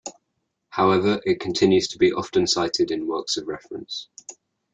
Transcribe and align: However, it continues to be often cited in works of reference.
However, 0.69 1.21
it 1.25 1.39
continues 1.39 1.87
to 1.89 1.99
be 1.99 2.11
often 2.11 2.47
cited 2.47 2.89
in 2.89 3.05
works 3.05 3.37
of 3.37 3.47
reference. 3.47 4.09